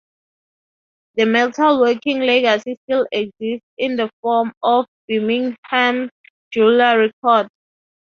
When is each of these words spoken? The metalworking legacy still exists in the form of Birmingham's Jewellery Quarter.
The 1.13 1.25
metalworking 1.25 2.25
legacy 2.25 2.75
still 2.81 3.05
exists 3.11 3.67
in 3.77 3.97
the 3.97 4.09
form 4.23 4.51
of 4.63 4.87
Birmingham's 5.07 6.09
Jewellery 6.51 7.11
Quarter. 7.21 7.47